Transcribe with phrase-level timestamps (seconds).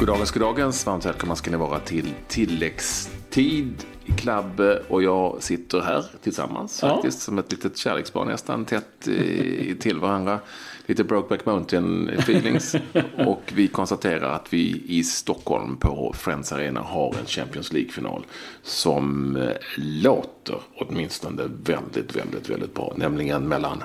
[0.00, 0.86] Goddagens, goddagens.
[0.86, 6.88] Varmt välkomna ska ni vara till tilläggstid i Klabbe och jag sitter här tillsammans Ja.
[6.88, 10.40] faktiskt som ett litet kärleksbarn nästan tätt i, till varandra.
[10.86, 12.74] Lite Brokeback Mountain feelings.
[13.26, 18.26] och vi konstaterar att vi i Stockholm på Friends Arena har en Champions League-final
[18.62, 19.36] som
[19.76, 22.92] låter åtminstone väldigt, väldigt, väldigt bra.
[22.96, 23.82] Nämligen mellan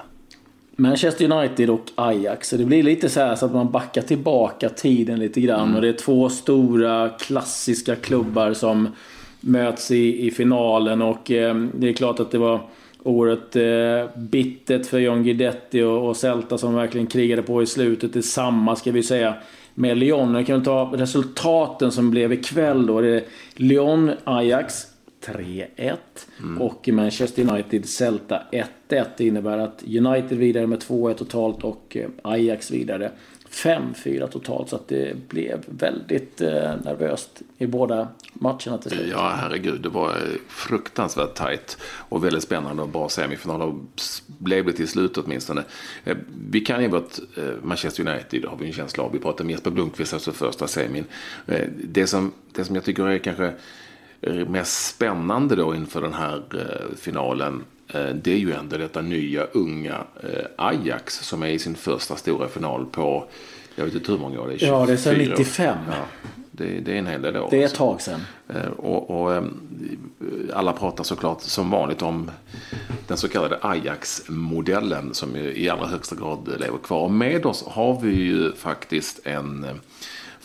[0.75, 2.49] Manchester United och Ajax.
[2.49, 5.75] Så det blir lite så här så att man backar tillbaka tiden lite grann.
[5.75, 8.87] Och det är två stora klassiska klubbar som
[9.41, 11.01] möts i, i finalen.
[11.01, 12.61] Och eh, det är klart att det var
[13.03, 18.13] oerhört eh, bittert för John Guidetti och, och Celta som verkligen krigade på i slutet.
[18.13, 19.33] Detsamma ska vi säga
[19.73, 20.35] med Lyon.
[20.35, 23.01] Jag kan ta resultaten som blev ikväll då.
[23.01, 23.23] Det är
[23.55, 24.94] Lyon-Ajax
[25.25, 25.97] 3-1.
[26.59, 29.05] Och Manchester United Celta 1-1.
[29.17, 33.11] Det innebär att United vidare med 2-1 totalt och eh, Ajax vidare
[33.49, 34.69] 5-4 totalt.
[34.69, 36.49] Så att det blev väldigt eh,
[36.83, 39.07] nervöst i båda matcherna till slut.
[39.11, 39.81] Ja, herregud.
[39.81, 40.15] Det var eh,
[40.47, 43.61] fruktansvärt tajt och väldigt spännande och bra semifinal.
[43.61, 43.75] Och
[44.27, 45.63] blev det till slut åtminstone.
[46.49, 47.19] Vi kan ju vårt
[47.63, 49.11] Manchester United, har vi en känsla av.
[49.11, 51.05] Vi pratade med Jesper Blomqvist, alltså första semin.
[51.83, 53.53] Det som, det som jag tycker är kanske
[54.33, 57.63] mest spännande då inför den här eh, finalen.
[57.87, 62.15] eh, Det är ju ändå detta nya unga eh, Ajax som är i sin första
[62.15, 63.25] stora final på,
[63.75, 64.67] jag vet inte hur många år det är.
[64.67, 65.37] Ja, det är sedan 24 år.
[65.37, 65.77] 95.
[65.87, 65.95] Ja,
[66.51, 67.47] det, det är en hel del år.
[67.51, 68.21] Det är ett tag sedan.
[68.49, 69.43] Eh, Och, och eh,
[70.53, 72.31] alla pratar såklart som vanligt om
[73.07, 76.99] den så kallade Ajax-modellen som i allra högsta grad lever kvar.
[77.03, 79.65] Och med oss har vi ju faktiskt en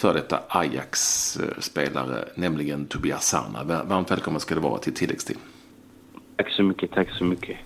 [0.01, 3.65] före detta Ajax-spelare, nämligen Tobias Sana.
[3.65, 5.37] Va- Varmt välkommen ska det vara till tilläggstid.
[6.37, 7.57] Tack så mycket, tack så mycket.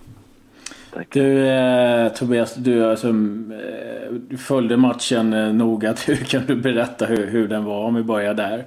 [0.93, 1.07] Tack.
[1.11, 5.93] Du eh, Tobias, du, alltså, eh, du följde matchen eh, noga.
[6.07, 8.63] Hur kan du berätta hur, hur den var om vi börjar där?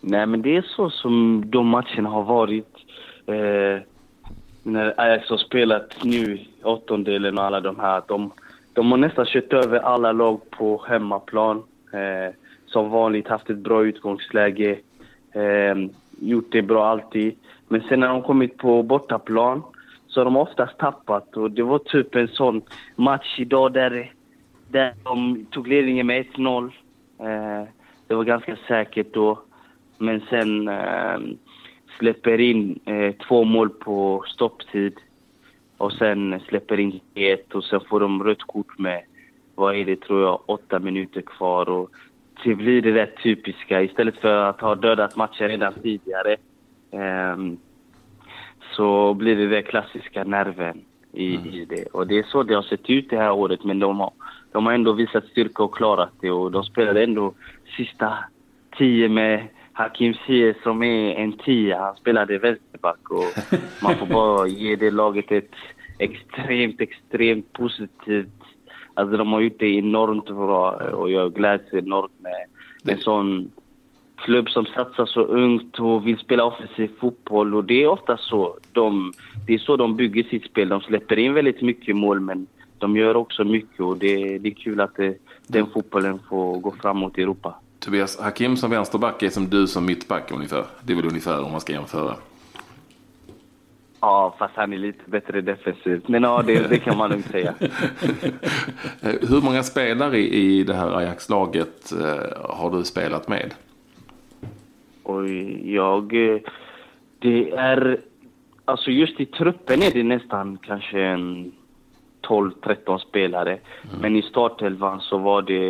[0.00, 2.74] Nej, men det är så som de matcherna har varit.
[3.26, 3.82] Eh,
[4.62, 8.02] när Ajax har spelat nu, åttondelen och alla de här.
[8.08, 8.30] De,
[8.72, 11.56] de har nästan kört över alla lag på hemmaplan.
[11.92, 12.34] Eh,
[12.68, 14.78] som vanligt haft ett bra utgångsläge.
[15.32, 15.74] Eh,
[16.20, 17.34] gjort det bra alltid.
[17.68, 19.62] Men sen när de kommit på bortaplan
[20.06, 21.36] så har de oftast tappat.
[21.36, 22.62] Och det var typ en sån
[22.96, 24.12] match idag där,
[24.68, 26.64] där de tog ledningen med 1-0.
[27.18, 27.68] Eh,
[28.06, 29.38] det var ganska säkert då.
[29.98, 31.18] Men sen eh,
[31.98, 35.00] släpper in eh, två mål på stopptid.
[35.76, 39.02] Och sen släpper in ett och sen får de rött kort med,
[39.54, 41.68] vad är det tror jag, åtta minuter kvar.
[41.68, 41.90] Och
[42.44, 43.82] det blir det där typiska.
[43.82, 46.36] Istället för att ha dödat matchen redan tidigare
[46.90, 47.58] ehm,
[48.76, 51.84] så blir det den klassiska nerven i, i det.
[51.92, 53.64] Och det är så det har sett ut det här året.
[53.64, 54.12] Men de har,
[54.52, 56.30] de har ändå visat styrka och klarat det.
[56.30, 57.34] Och de spelade ändå
[57.76, 58.18] sista
[58.78, 61.78] tio med Hakim Ziyech som är en tia.
[61.78, 63.24] Han spelade vänsterback och
[63.82, 65.54] man får bara ge det laget ett
[65.98, 68.37] extremt, extremt positivt...
[68.98, 72.46] Alltså de har gjort det enormt bra eh, och jag gläds enormt med
[72.94, 73.50] en sån
[74.16, 77.54] klubb som satsar så ungt och vill spela offensiv fotboll.
[77.54, 78.58] Och det är ofta så.
[78.72, 79.12] De,
[79.46, 80.68] det är så de bygger sitt spel.
[80.68, 82.46] De släpper in väldigt mycket mål, men
[82.78, 83.80] de gör också mycket.
[83.80, 87.54] Och det, det är kul att det, den fotbollen får gå framåt i Europa.
[87.78, 90.64] Tobias Hakim som vänsterback är som du som mittback ungefär.
[90.82, 92.14] Det är väl ungefär om man ska jämföra.
[94.00, 96.08] Ja, fast han är lite bättre defensivt.
[96.08, 97.54] Men ja, det, det kan man lugnt säga.
[99.02, 103.54] Hur många spelare i det här Ajax-laget eh, har du spelat med?
[105.02, 105.28] Och
[105.64, 106.32] jag...
[106.34, 106.40] eh,
[107.18, 108.00] Det är...
[108.64, 111.52] Alltså just i truppen är det nästan kanske en
[112.22, 113.58] 12-13 spelare.
[114.00, 115.68] Men i startelvan så var det...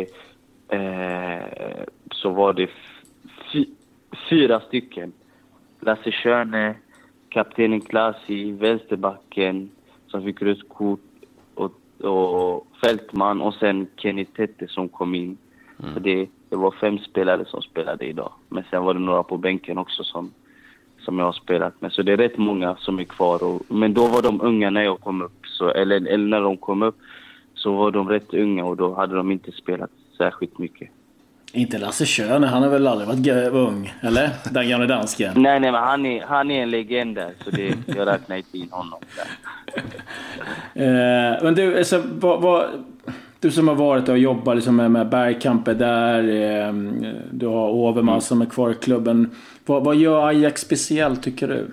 [0.69, 2.69] Eh, så var det
[3.53, 3.65] fy,
[4.29, 5.11] fyra stycken.
[5.79, 6.75] Lasse Schöne,
[7.29, 9.69] kaptenen Klasi, vänsterbacken
[10.07, 10.99] som fick rött kort
[11.55, 11.71] och,
[12.01, 15.37] och Fältman och sen Kenny Tete som kom in.
[15.93, 18.31] Så det, det var fem spelare som spelade idag.
[18.49, 20.31] Men sen var det några på bänken också som,
[20.99, 21.91] som jag har spelat med.
[21.91, 23.43] Så det är rätt många som är kvar.
[23.43, 25.45] Och, men då var de unga när jag kom upp.
[25.45, 26.97] Så, eller, eller när de kom upp
[27.53, 30.89] så var de rätt unga och då hade de inte spelat särskilt mycket.
[31.53, 33.93] Inte Lasse Schöne, han har väl aldrig varit ung?
[34.01, 34.29] Eller?
[34.51, 35.33] Den gamle dansken.
[35.35, 37.33] Nej, nej, men han är, han är en legend där.
[37.43, 38.99] Så det, jag räknar inte in honom.
[40.73, 42.65] Eh, men du, alltså, vad, vad,
[43.39, 46.23] du som har varit och jobbat liksom med, med Bergkamp är där.
[46.23, 46.73] Eh,
[47.31, 49.29] du har Overmars som är kvar i klubben.
[49.65, 51.71] Vad, vad gör Ajax speciellt tycker du?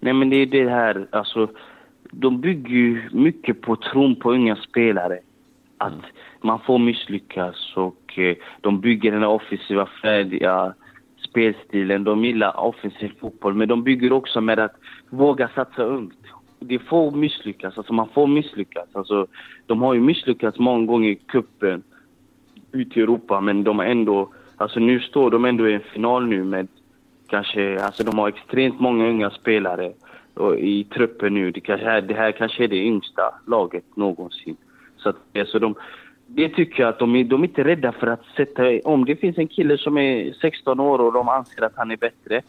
[0.00, 1.48] Nej, men det är det här, alltså,
[2.10, 5.18] de bygger ju mycket på tron på unga spelare.
[5.84, 6.04] Att
[6.40, 10.74] man får misslyckas och eh, de bygger den här offensiva, färdiga
[11.28, 12.04] spelstilen.
[12.04, 14.76] De gillar offensiv fotboll, men de bygger också med att
[15.10, 16.18] våga satsa ungt.
[16.58, 18.88] Det får misslyckas, alltså man får misslyckas.
[18.92, 19.26] Alltså,
[19.66, 21.82] de har ju misslyckats många gånger i kuppen
[22.72, 24.28] ute i Europa, men de har ändå...
[24.56, 26.68] Alltså nu står de ändå i en final nu med
[27.26, 27.80] kanske...
[27.80, 29.92] Alltså de har extremt många unga spelare
[30.58, 31.50] i truppen nu.
[31.50, 34.56] Det, kanske, det här kanske är det yngsta laget någonsin.
[35.46, 35.74] Så de,
[36.26, 38.62] det tycker jag att de är, de är inte rädda för att sätta...
[38.84, 41.96] Om det finns en kille som är 16 år och de anser att han är
[41.96, 42.42] bättre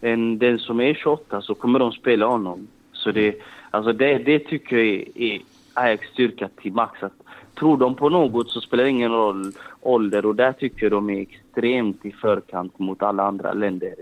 [0.00, 2.66] än den som är 28 så kommer de spela honom.
[2.92, 3.34] Så det,
[3.70, 5.40] alltså det, det tycker jag är, är
[5.74, 7.02] Ajax styrka till max.
[7.02, 7.12] Att
[7.54, 11.10] tror de på något så spelar det ingen roll ålder och där tycker jag de
[11.10, 13.94] är extremt i förkant mot alla andra länder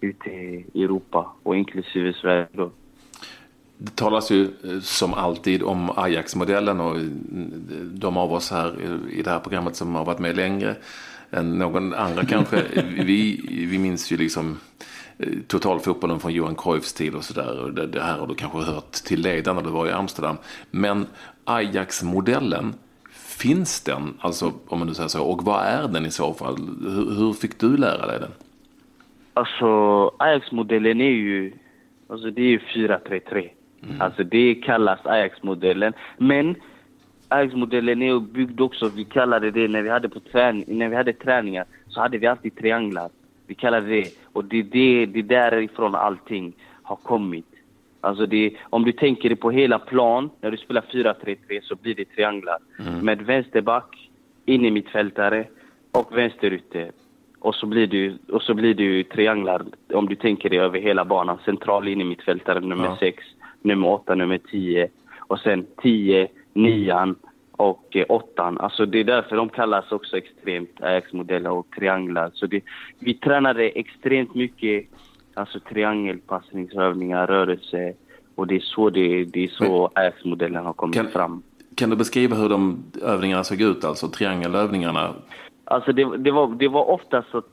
[0.00, 2.70] ute i Europa och inklusive Sverige då.
[3.78, 7.02] Det talas ju eh, som alltid om Ajax-modellen och eh,
[7.82, 8.74] de av oss här
[9.10, 10.76] i det här programmet som har varit med längre
[11.30, 12.62] än någon andra kanske.
[13.04, 13.40] Vi,
[13.70, 14.58] vi minns ju liksom
[15.18, 17.70] eh, totalfotbollen från Johan Cruyffs tid och sådär.
[17.70, 20.36] Det, det här har du kanske hört till leden när du var i Amsterdam.
[20.70, 21.06] Men
[21.44, 22.74] Ajax-modellen,
[23.12, 24.14] finns den?
[24.20, 25.24] Alltså om man nu säger så.
[25.24, 26.56] Och vad är den i så fall?
[26.82, 28.30] Hur, hur fick du lära dig den?
[29.34, 29.66] Alltså
[30.18, 31.52] Ajax-modellen är ju,
[32.08, 33.50] alltså det är ju 4-3-3.
[33.82, 34.00] Mm.
[34.00, 35.92] Alltså det kallas Ajax-modellen.
[36.18, 36.54] Men
[37.28, 41.12] Ajax-modellen är byggd också, vi kallade det när vi hade, på träning, när vi hade
[41.12, 43.10] träningar, så hade vi alltid trianglar.
[43.46, 46.52] Vi kallade det, och det är det, det därifrån allting
[46.82, 47.46] har kommit.
[48.00, 51.94] Alltså det, om du tänker det på hela plan, när du spelar 4-3-3 så blir
[51.94, 52.58] det trianglar.
[52.78, 53.04] Mm.
[53.04, 54.10] Med vänsterback,
[54.44, 55.44] in i mittfältare
[55.92, 56.90] och vänsterytter.
[57.38, 59.62] Och så blir ju, och så blir ju trianglar
[59.92, 61.38] om du tänker det över hela banan.
[61.44, 63.35] Central in i mittfältare nummer 6, ja
[63.66, 67.14] nummer 8, nummer 10 och sen 10, 9
[67.52, 68.42] och 8.
[68.42, 72.30] Eh, alltså det är därför de kallas också extremt Ajax-modeller och trianglar.
[72.34, 72.60] Så det,
[72.98, 74.84] vi tränade extremt mycket
[75.34, 77.92] alltså triangelpassningsövningar, rörelse
[78.34, 81.42] och det är så, det, det är så Ajax-modellen har kommit kan, fram.
[81.74, 85.14] Kan du beskriva hur de övningarna såg ut, alltså triangelövningarna?
[85.64, 87.46] Alltså det, det, var, det var oftast att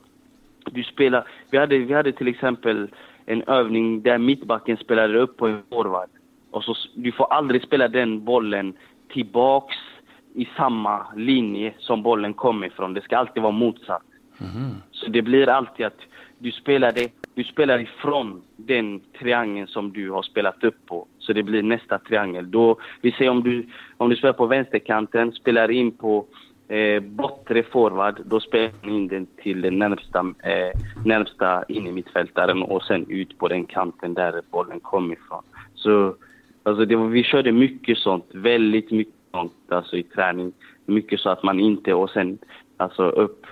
[0.64, 2.88] du spelar, vi hade, vi hade till exempel
[3.26, 6.08] en övning där mittbacken spelade upp på en forward.
[6.50, 8.74] Och så, du får aldrig spela den bollen
[9.12, 9.76] tillbaks
[10.34, 12.94] i samma linje som bollen kommer ifrån.
[12.94, 14.02] Det ska alltid vara motsatt.
[14.40, 14.74] Mm.
[14.90, 16.00] Så det blir alltid att
[16.38, 21.06] du spelar, det, du spelar ifrån den triangeln som du har spelat upp på.
[21.18, 22.50] Så det blir nästa triangel.
[22.50, 23.66] Då, vi säger om du,
[23.96, 26.26] om du spelar på vänsterkanten, spelar in på
[26.74, 32.82] eh, bortre forward, då spelar man in den till den närmsta, eh, närmsta innermittfältaren och
[32.82, 35.42] sen ut på den kanten där bollen kom ifrån.
[35.74, 36.16] Så
[36.62, 40.52] alltså det var, vi körde mycket sånt, väldigt mycket sånt alltså i träning.
[40.86, 42.38] Mycket så att man inte, och sen
[42.76, 43.46] alltså upp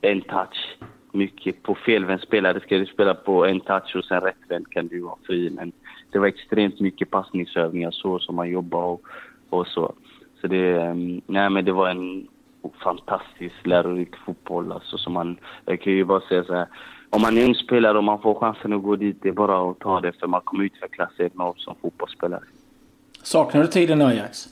[0.00, 0.78] en touch.
[1.12, 5.00] Mycket på felvänd spelare ska du spela på en touch och sen rättvänd kan du
[5.00, 5.50] vara fri.
[5.50, 5.72] Men
[6.12, 9.02] det var extremt mycket passningsövningar så som man jobbar och,
[9.50, 9.94] och så.
[10.40, 12.26] Så det, mm, nej men det var en
[12.82, 14.72] fantastisk lärorik fotboll.
[14.72, 16.66] Alltså, så man, jag kan ju bara säga så här,
[17.10, 19.70] om man är ung spelare och man får chansen att gå dit, det är bara
[19.70, 22.42] att ta det för man kommer utvecklas enormt som fotbollsspelare.
[23.22, 24.48] Saknar du tiden i Ajax?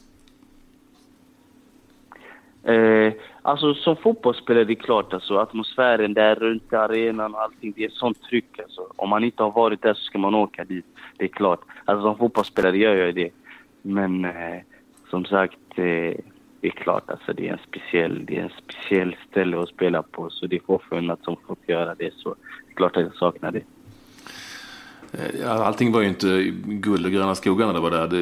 [2.64, 7.85] Eh, alltså som fotbollsspelare, det är klart alltså atmosfären där runt arenan och allting, det
[7.85, 8.87] är sånt tryck alltså.
[8.97, 10.87] Om man inte har varit där så ska man åka dit.
[11.16, 11.61] Det är klart.
[11.85, 13.30] Alltså som fotbollsspelare gör jag det.
[13.83, 14.61] Men eh,
[15.11, 16.14] som sagt, eh,
[16.64, 20.02] det är klart alltså det är en speciell, det är en speciell ställe att spela
[20.02, 23.14] på så det är förunnat som fått göra det så det är klart att jag
[23.14, 23.62] saknar det.
[25.12, 28.16] Eh, allting var ju inte guld och gröna skogar när det var där, det,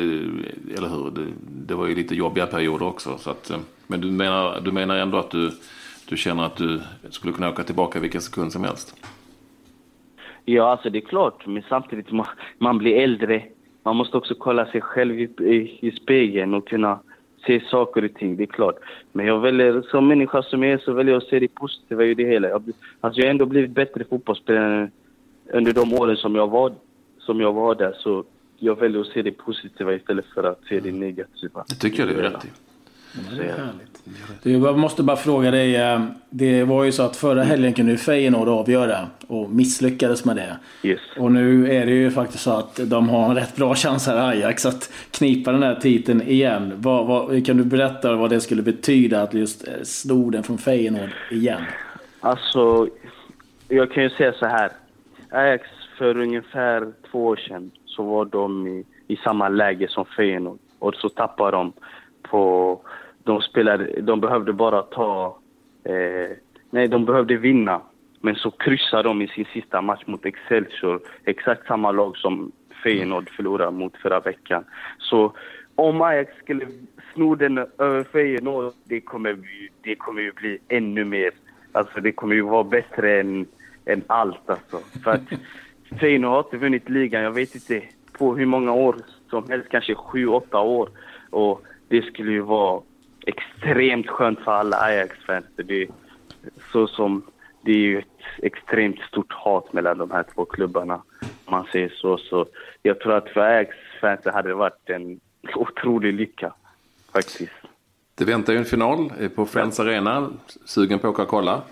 [0.79, 1.11] eller hur?
[1.11, 1.33] Det,
[1.67, 3.19] det, var ju lite jobbiga perioder också.
[3.19, 5.51] Så att, eh, men du menar, du menar ändå att du,
[6.09, 6.81] du känner att du
[7.11, 8.97] skulle kunna åka tillbaka vilken sekund som helst?
[10.45, 12.27] Ja, alltså det är klart, men samtidigt man,
[12.59, 13.45] man blir äldre.
[13.83, 16.99] Man måste också kolla sig själv i, i, i spegeln och kunna
[17.47, 18.77] se saker och ting, det är klart.
[19.13, 22.05] Men jag väljer, som människa som jag är, så väljer jag att se det positiva
[22.05, 22.49] i det hela.
[22.49, 22.63] Jag,
[23.01, 24.91] alltså jag har ändå blivit bättre fotbollsspelare
[25.53, 26.73] under de åren som jag var,
[27.19, 27.93] som jag var där.
[27.99, 28.25] Så
[28.59, 31.65] jag väljer att se det positiva istället för att se det negativa.
[31.69, 32.72] Det tycker jag du är rätt i
[33.13, 34.03] det är härligt.
[34.43, 35.77] Du, jag måste bara fråga dig.
[35.77, 36.01] Eh,
[36.31, 40.57] det var ju så att förra helgen kunde Feyenoord avgöra och misslyckades med det.
[40.83, 41.01] Yes.
[41.17, 44.17] Och nu är det ju faktiskt så att de har en rätt bra chans här
[44.17, 46.73] Ajax att knipa den här titeln igen.
[46.77, 50.59] Vad, vad, kan du berätta vad det skulle betyda att just eh, sno den från
[50.59, 51.63] Feyenoord igen?
[52.21, 52.89] Alltså,
[53.69, 54.71] jag kan ju säga så här.
[55.31, 60.59] Ajax för ungefär två år sedan så var de i, i samma läge som Feyenoord
[60.79, 61.73] och så tappade de
[62.23, 62.81] på
[63.25, 65.39] de spelade, de behövde bara ta,
[65.85, 66.37] eh,
[66.71, 67.81] nej de behövde vinna.
[68.21, 72.53] Men så kryssade de i sin sista match mot Excelsior, exakt samma lag som
[72.83, 74.65] Feyenoord förlorade mot förra veckan.
[74.99, 75.33] Så
[75.75, 76.67] om Ajax skulle
[77.15, 79.39] sno den över Feyenoord, det kommer,
[79.83, 81.31] det kommer ju bli ännu mer.
[81.73, 83.47] Alltså det kommer ju vara bättre än,
[83.85, 84.81] än allt alltså.
[85.05, 85.33] För att
[86.01, 87.83] Feyenoord har inte vunnit ligan, jag vet inte
[88.19, 88.97] på hur många år
[89.31, 90.89] som helst, kanske sju, åtta år.
[91.31, 91.63] Och
[91.93, 92.83] det skulle ju vara
[93.27, 95.45] extremt skönt för alla Ajax-fans.
[95.57, 95.89] Det,
[96.73, 97.23] så som,
[97.61, 98.07] det är ju ett
[98.43, 101.03] extremt stort hat mellan de här två klubbarna,
[101.45, 102.19] om man säger så.
[102.19, 102.47] Så
[102.83, 105.21] jag tror att för Ajax-fans hade det varit en
[105.55, 106.53] otrolig lycka,
[107.13, 107.53] faktiskt.
[108.15, 110.31] Det väntar ju en final på Friends Arena.
[110.65, 111.63] Sugen på att åka och kolla?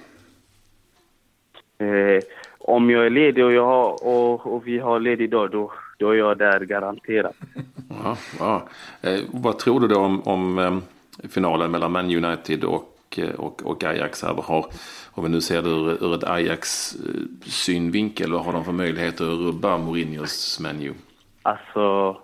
[1.78, 2.22] Eh,
[2.58, 6.10] om jag är ledig och, jag har, och, och vi har ledig dag, då, då
[6.10, 7.36] är jag där garanterat.
[7.88, 8.68] Ja, ja.
[9.02, 10.78] Eh, vad tror du då om, om eh,
[11.28, 14.22] finalen mellan Man United och, eh, och, och Ajax?
[14.22, 14.34] Här?
[14.34, 14.66] Har,
[15.10, 19.24] om vi nu ser det ur, ur ett Ajax eh, vad har de för möjligheter
[19.24, 20.92] att rubba Mourinhos menu?
[21.42, 22.16] Alltså,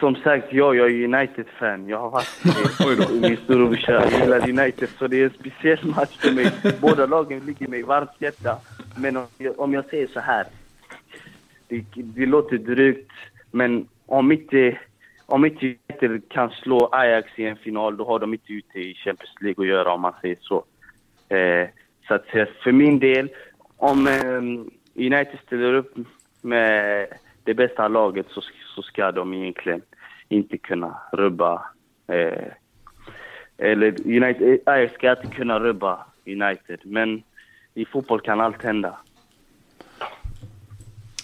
[0.00, 1.88] som sagt, jag, jag är United-fan.
[1.88, 4.08] Jag har varit min storebrorsa.
[4.20, 6.52] Gillar United, så det är en speciell match för mig.
[6.80, 8.56] Båda lagen ligger mig varmt hjärta.
[8.96, 10.46] Men om jag, om jag säger så här.
[11.70, 13.12] Det, det låter drygt,
[13.50, 14.78] men om inte,
[15.26, 18.94] om inte United kan slå Ajax i en final, då har de inte ute i
[18.94, 20.64] Champions League att göra, om man säger så.
[21.28, 21.68] Eh,
[22.08, 22.26] så att
[22.62, 23.30] för min del,
[23.76, 25.94] om eh, United ställer upp
[26.42, 27.06] med
[27.44, 28.42] det bästa laget så,
[28.74, 29.82] så ska de egentligen
[30.28, 31.62] inte kunna rubba
[32.06, 32.52] eh,
[33.58, 37.22] eller United, Ajax ska inte kunna rubba United, men
[37.74, 38.98] i fotboll kan allt hända.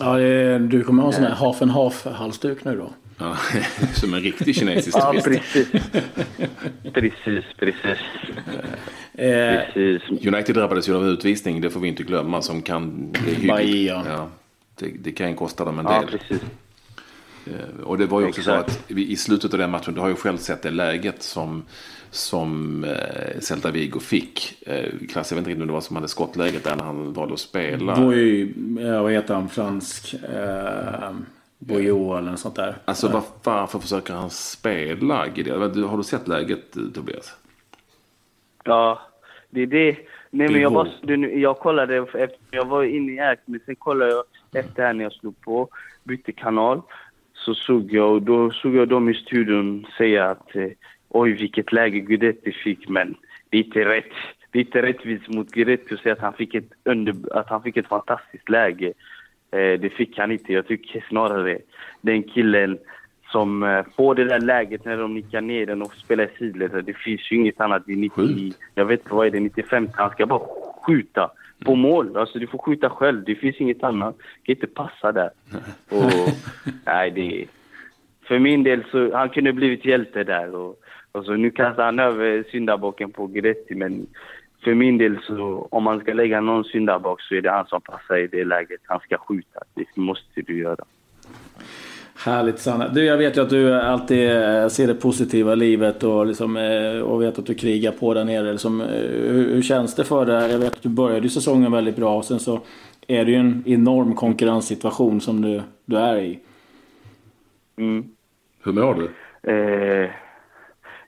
[0.00, 2.90] Ja, det, du kommer ha en sån här half and half-halsduk nu då?
[3.18, 3.36] Ja,
[3.94, 5.26] som en riktig kinesisk Ja, turist.
[5.26, 5.68] precis.
[6.94, 8.00] precis, precis.
[9.14, 10.26] Eh, precis.
[10.26, 13.48] United drabbades ju av utvisning, det får vi inte glömma, som kan bli hyggligt.
[13.48, 14.02] Bahia.
[14.08, 14.28] Ja,
[14.80, 16.08] det, det kan kosta dem en Ja, del.
[16.18, 16.42] precis.
[17.46, 18.70] Eh, Och det var ju också Exakt.
[18.72, 21.62] så att i slutet av den matchen, du har ju själv sett det läget som,
[22.10, 24.62] som eh, Celta Vigo fick.
[24.68, 27.12] Eh, Klass, jag vet inte riktigt om det var som hade skottläget där när han
[27.12, 27.96] valde att spela.
[27.96, 28.52] Boy,
[28.86, 29.48] ja, vad heter han?
[29.48, 30.14] Fransk?
[30.14, 31.10] Eh,
[31.58, 32.76] Boyo eller något sånt där.
[32.84, 35.72] Alltså var, varför försöker han spela Gideon?
[35.72, 37.36] Du- Har du sett läget eh, Tobias?
[38.64, 39.00] Ja,
[39.50, 39.96] det är det.
[40.30, 44.10] Nej, men jag, du, jag kollade, efter, jag var inne i Act, men sen kollade
[44.10, 44.24] jag
[44.62, 45.68] efter här när jag slog på,
[46.04, 46.82] bytte kanal.
[47.46, 50.68] Så såg jag, och då såg jag dem i studion säga att eh,
[51.08, 53.14] oj vilket läge Guidetti fick, men
[53.50, 54.12] det är inte rätt.
[54.50, 57.62] Det är inte rättvist mot Guidetti att säga att han fick ett, under, att han
[57.62, 58.92] fick ett fantastiskt läge.
[59.50, 60.52] Eh, det fick han inte.
[60.52, 61.58] Jag tycker snarare
[62.00, 62.78] den killen
[63.32, 66.84] som eh, får det där läget när de nickar ner den och spelar i sidled.
[66.84, 68.58] Det finns ju inget annat i 90, Sjukt.
[68.74, 69.88] jag vet inte vad är det, 95.
[69.92, 70.42] Han ska bara
[70.86, 71.30] skjuta
[71.64, 72.16] på mål.
[72.16, 73.24] Alltså du får skjuta själv.
[73.24, 74.16] Det finns inget annat.
[74.18, 75.30] Det kan inte passa där.
[75.90, 76.12] Och,
[76.84, 77.46] nej, det
[78.28, 80.54] För min del så, han kunde blivit hjälte där.
[80.54, 80.80] Och,
[81.12, 84.06] och så nu kastar han över syndabocken på Gretti, men
[84.64, 87.80] för min del så, om man ska lägga någon syndabock så är det han som
[87.80, 88.80] passar i det läget.
[88.84, 89.60] Han ska skjuta.
[89.74, 90.84] Det måste du göra.
[92.18, 92.88] Härligt Sanna.
[92.88, 96.56] Du, jag vet ju att du alltid eh, ser det positiva i livet och, liksom,
[96.56, 98.52] eh, och vet att du krigar på där nere.
[98.52, 100.52] Liksom, eh, hur, hur känns det för dig?
[100.52, 102.60] Jag vet att du började säsongen väldigt bra och sen så
[103.06, 106.38] är det ju en enorm konkurrenssituation som du, du är i.
[107.76, 108.04] Mm.
[108.64, 109.10] Hur mår du?
[109.52, 110.10] Eh,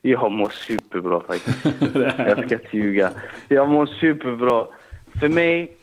[0.03, 1.65] jag mår superbra faktiskt.
[2.19, 3.11] jag ska inte ljuga.
[3.49, 4.67] Jag mår superbra.
[5.21, 5.78] För mig,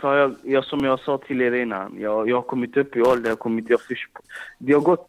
[0.00, 2.96] så har jag, jag, som jag sa till er innan, jag, jag har kommit upp
[2.96, 4.10] i ålder, jag har kommit, jag först,
[4.58, 5.08] det har gått,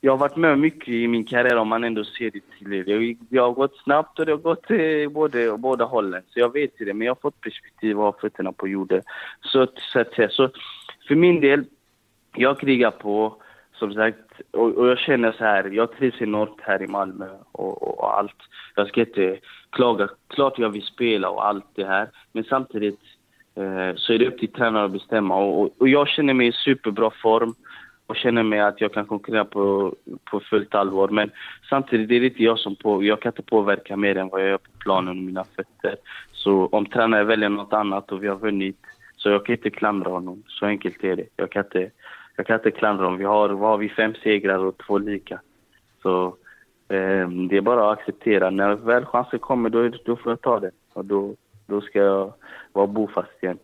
[0.00, 2.84] jag har varit med mycket i min karriär om man ändå ser det till er.
[2.86, 6.22] Jag, jag har gått snabbt och det har gått eh, både, båda hållen.
[6.28, 9.02] Så jag vet det, men jag har fått perspektiv och har fötterna på jorden.
[9.40, 10.50] Så, så så, så
[11.08, 11.64] för min del,
[12.34, 13.42] jag krigar på,
[13.74, 17.82] som sagt, och, och jag känner så här, jag trivs enormt här i Malmö och,
[17.82, 18.36] och, och allt.
[18.74, 19.38] Jag ska inte
[19.70, 23.00] klaga, klart jag vill spela och allt det här, men samtidigt
[23.58, 25.36] Eh, så är det upp till tränaren att bestämma.
[25.36, 27.54] Och, och, och jag känner mig i superbra form
[28.06, 29.94] och känner mig att jag kan konkurrera på,
[30.30, 31.08] på fullt allvar.
[31.08, 31.30] Men
[31.70, 34.48] samtidigt är det inte jag som på, jag kan inte påverka mer än vad jag
[34.48, 35.96] gör på planen och mina fötter.
[36.32, 38.78] Så om tränaren väljer något annat och vi har vunnit,
[39.16, 40.42] så jag kan inte klandra honom.
[40.46, 41.26] Så enkelt är det.
[41.36, 41.90] Jag kan inte,
[42.36, 43.18] jag kan inte klandra honom.
[43.18, 45.40] Vi har, vad har vi, fem segrar och två lika.
[46.02, 46.26] Så
[46.88, 48.50] eh, det är bara att acceptera.
[48.50, 50.72] När väl chansen kommer, då, då får jag ta den.
[50.92, 51.34] Och då,
[51.68, 52.32] då ska jag
[52.72, 53.58] vara bofast igen.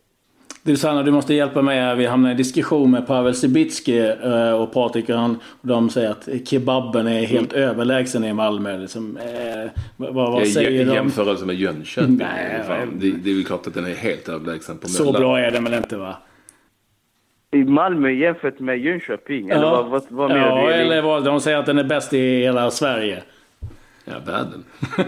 [0.62, 1.94] Du Sanna, du måste hjälpa mig här.
[1.94, 5.38] Vi hamnar i diskussion med Pavel Sibitski eh, och Patrik och han.
[5.61, 7.68] Och de säger att kebaben är helt mm.
[7.68, 8.78] överlägsen i Malmö.
[8.78, 10.94] Liksom, eh, vad, vad säger de?
[10.94, 12.16] jämförelse med Jönköping.
[12.16, 15.50] Nej, det, det är ju klart att den är helt överlägsen på Så bra är
[15.50, 16.16] den väl inte va?
[17.50, 19.50] I Malmö jämfört med Jönköping?
[19.50, 20.73] Eller vad, vad, vad menar ja, du?
[20.73, 23.23] eller vad, de säger att den är bäst i hela Sverige.
[24.04, 24.64] Ja, världen.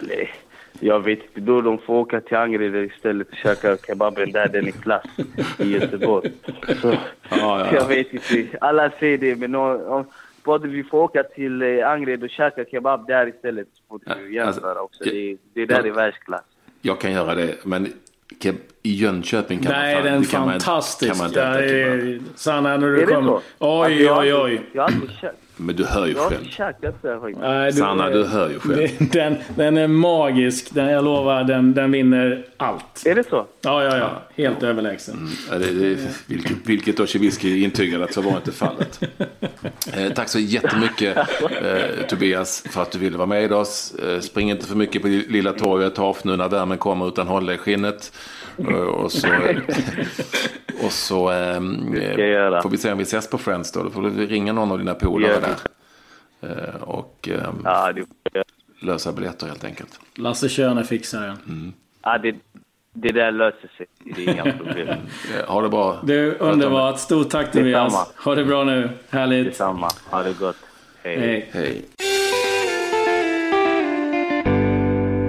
[0.00, 0.30] Nej,
[0.80, 1.40] jag vet inte.
[1.40, 5.06] Då de får åka till Angered istället och käka kebaben där den är klass
[5.58, 6.32] i Göteborg.
[6.80, 6.98] Så, ja,
[7.30, 7.74] ja.
[7.74, 8.58] Jag vet inte.
[8.60, 10.04] Alla säger det, men om,
[10.44, 14.34] både vi får åka till eh, Angered och käka kebab där istället så får du
[14.34, 15.04] jämföra alltså, också.
[15.04, 16.44] Det, det där är världsklass.
[16.80, 17.92] Jag kan göra det, men
[18.82, 21.12] i Jönköping kan Nej, man Nej, den är fantastisk.
[21.12, 23.32] Kan man, kan man ja, Sanna, när du är kommer.
[23.32, 23.82] Det så?
[23.82, 24.60] oj, oj, oj.
[24.72, 25.10] Jag har aldrig
[25.56, 26.44] men du hör ju jag själv.
[27.40, 28.88] Nej, du, Sanna, du hör ju själv.
[29.12, 30.74] Den, den är magisk.
[30.74, 33.02] Den, jag lovar, den, den vinner allt.
[33.06, 33.46] Är det så?
[33.60, 34.22] Ja, ja, ja.
[34.34, 34.68] Helt ja.
[34.68, 35.14] överlägsen.
[35.50, 39.00] Mm, det, det, vilket, vilket Ossiewicki intygade att så var inte fallet.
[39.96, 43.94] eh, tack så jättemycket eh, Tobias för att du ville vara med oss.
[43.94, 45.94] Eh, spring inte för mycket på Lilla torget.
[45.94, 48.12] Ta nu när värmen kommer utan håll dig i skinnet.
[48.58, 49.28] Eh, och så,
[50.84, 51.60] och så eh,
[52.62, 53.82] får vi se om vi ses på Friends då.
[53.82, 55.56] Då får du ringa någon av dina polare där.
[56.40, 58.04] Eh, och eh, ja, det...
[58.80, 60.00] lösa biljetter helt enkelt.
[60.14, 61.36] Lasse Schöne fixar det.
[61.48, 61.72] Mm.
[62.02, 62.34] Ja, det,
[62.92, 63.86] det där löser sig.
[64.04, 64.98] Det är inga problem.
[65.46, 66.00] ha det bra.
[66.02, 66.98] Du, underbart.
[66.98, 68.12] Stort tack Tobias.
[68.16, 68.90] Ha det bra nu.
[69.10, 69.44] Härligt.
[69.44, 69.88] Detsamma.
[70.10, 70.56] Ha det gott.
[71.02, 71.18] Hej.
[71.18, 71.50] Hej.
[71.52, 71.84] Hej.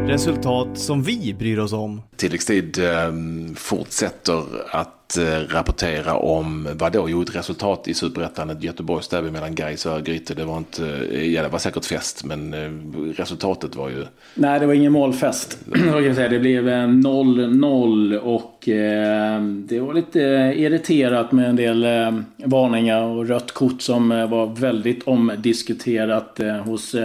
[0.07, 2.01] Resultat som vi bryr oss om.
[2.15, 3.13] Tilläggstid eh,
[3.55, 7.09] fortsätter att att eh, rapportera om vad då?
[7.09, 10.33] Jo, ett resultat i Superettan, ett Göteborgsderby mellan Gais och Örgryte.
[10.33, 12.71] Det var inte, eh, ja det var säkert fest, men eh,
[13.17, 14.05] resultatet var ju...
[14.33, 15.59] Nej, det var ingen målfest.
[16.29, 18.63] det blev 0-0 och
[19.69, 20.19] det var lite
[20.57, 21.85] irriterat med en del
[22.37, 26.95] varningar och rött kort som var väldigt omdiskuterat hos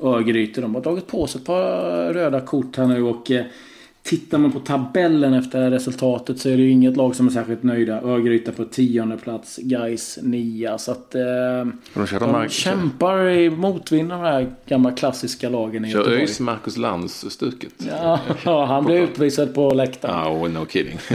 [0.00, 0.60] Örgryte.
[0.60, 3.30] De har tagit på sig ett par röda kort här nu och
[4.06, 7.62] Tittar man på tabellen efter resultatet så är det ju inget lag som är särskilt
[7.62, 8.00] nöjda.
[8.00, 10.78] Örgryte på tionde plats, Gais nia.
[10.78, 16.10] Så att eh, de, de kämpar i motvind de här gamla klassiska lagen i Kör
[16.10, 17.72] ÖIS Marcus Lantz-stuket?
[17.90, 20.36] Ja, ja, han blev utvisad på läktaren.
[20.36, 20.98] Oh, no kidding.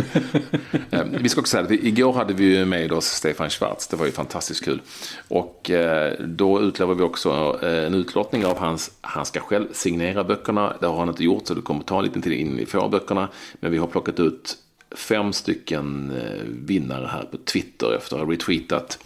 [0.92, 3.88] Eh, vi ska också säga att igår hade vi med oss Stefan Schwarz.
[3.88, 4.82] Det var ju fantastiskt kul.
[5.28, 10.24] Och eh, då utlovade vi också eh, en utlottning av hans, han ska själv signera
[10.24, 10.74] böckerna.
[10.80, 13.30] Det har han inte gjort så det kommer ta en liten tid in av böckerna.
[13.54, 14.58] Men vi har plockat ut
[14.96, 19.00] fem stycken eh, vinnare här på Twitter efter att ha retweetat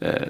[0.00, 0.22] eh,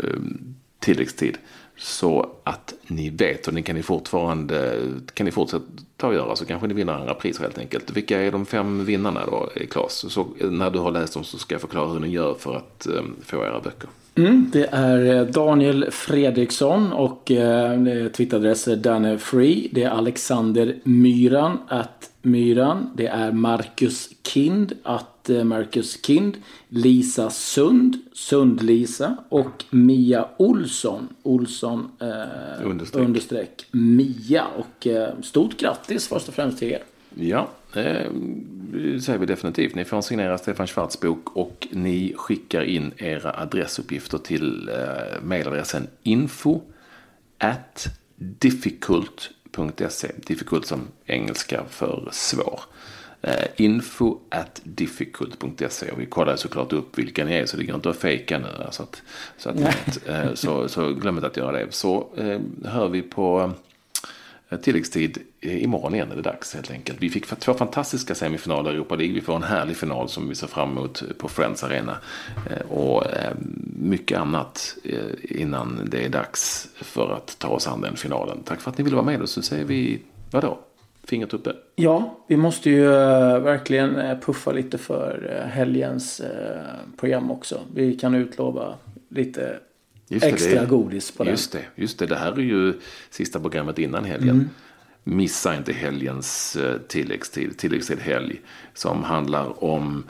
[0.79, 1.39] tilläggstid.
[1.77, 4.79] Så att ni vet och ni kan ni fortfarande
[5.15, 5.65] kan ni fortsätta
[6.09, 7.91] att göra så kanske ni vinner andra pris helt enkelt.
[7.91, 10.13] Vilka är de fem vinnarna då Claes?
[10.13, 12.87] Så när du har läst dem så ska jag förklara hur ni gör för att
[12.87, 13.89] eh, få era böcker.
[14.15, 19.69] Mm, det är eh, Daniel Fredriksson och eh, Twitteradress Danne Free.
[19.73, 22.91] Det är Alexander Myran att Myran.
[22.95, 26.37] Det är Marcus Kind, att eh, Marcus Kind.
[26.69, 29.17] Lisa Sund, Sund-Lisa.
[29.29, 33.67] Och Mia Olsson, Olsson eh, understreck.
[33.71, 34.47] Mia.
[34.59, 36.83] Och eh, stort grattis först och främst till er.
[37.15, 38.11] Ja, det
[39.03, 39.75] säger vi definitivt.
[39.75, 45.87] Ni får signera Stefan Schwarz bok och ni skickar in era adressuppgifter till eh, mejladressen
[46.03, 46.61] info
[47.39, 50.13] at difficult difficult.se.
[50.17, 52.61] Difficult som engelska för svår.
[53.27, 57.75] Uh, info at difficult.se och vi kollar såklart upp vilka ni är så det går
[57.75, 58.65] inte att fejka nu.
[58.65, 59.03] Alltså att,
[59.37, 61.67] så, att, så, så glöm inte att göra det.
[61.71, 62.07] Så
[62.65, 63.72] hör vi på Eh,
[64.53, 67.03] Eh, tilläggstid imorgon igen är det dags helt enkelt.
[67.03, 69.15] Vi fick två fantastiska semifinaler i Europa League.
[69.15, 71.97] Vi får en härlig final som vi ser fram emot på Friends Arena.
[72.51, 73.33] Eh, och eh,
[73.77, 74.77] mycket annat
[75.23, 78.43] innan det är dags för att ta oss an den finalen.
[78.45, 80.59] Tack för att ni ville vara med och Så säger vi, vadå?
[81.05, 81.53] Fingret uppe.
[81.75, 82.89] Ja, vi måste ju
[83.39, 86.23] verkligen puffa lite för helgens
[86.97, 87.61] program också.
[87.75, 88.75] Vi kan utlova
[89.09, 89.59] lite
[90.13, 91.31] Just extra det, godis på den.
[91.31, 92.07] Just det, just det.
[92.07, 92.75] Det här är ju
[93.11, 94.31] sista programmet innan helgen.
[94.31, 94.49] Mm.
[95.05, 98.41] Missa inte helgens eh, tilläggstid, tilläggstid helg.
[98.75, 100.05] Som handlar om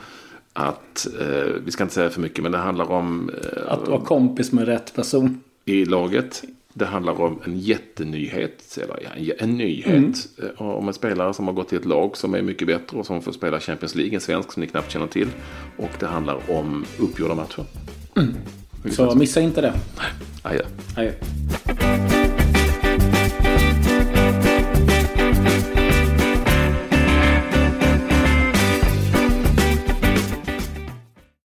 [0.52, 3.30] att, eh, vi ska inte säga för mycket, men det handlar om...
[3.30, 5.40] Eh, att vara kompis med rätt person.
[5.64, 6.44] I laget.
[6.74, 10.12] Det handlar om en jättenyhet, eller ja, en nyhet mm.
[10.42, 13.06] Eh, om en spelare som har gått till ett lag som är mycket bättre och
[13.06, 15.28] som får spela Champions League, en svensk som ni knappt känner till.
[15.76, 17.64] Och det handlar om uppgjorda matcher.
[18.16, 18.34] Mm.
[18.90, 19.72] Så missa inte det.
[20.42, 20.60] Adjö.
[20.96, 21.12] Adjö.